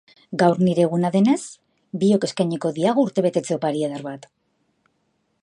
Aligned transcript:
Gaur 0.43 0.61
hire 0.67 0.81
eguna 0.85 1.11
denez, 1.15 1.43
biok 2.05 2.25
eskainiko 2.29 2.73
diagu 2.79 3.05
urtebetze 3.11 3.57
opari 3.59 3.87
eder 3.91 4.05
bat. 4.09 4.27